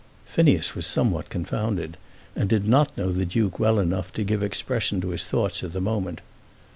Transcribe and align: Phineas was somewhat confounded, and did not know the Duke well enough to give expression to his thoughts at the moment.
Phineas 0.25 0.73
was 0.73 0.87
somewhat 0.87 1.29
confounded, 1.29 1.95
and 2.35 2.49
did 2.49 2.67
not 2.67 2.97
know 2.97 3.11
the 3.11 3.23
Duke 3.23 3.59
well 3.59 3.77
enough 3.77 4.11
to 4.13 4.23
give 4.23 4.41
expression 4.41 4.99
to 5.01 5.09
his 5.09 5.25
thoughts 5.25 5.63
at 5.63 5.73
the 5.73 5.79
moment. 5.79 6.21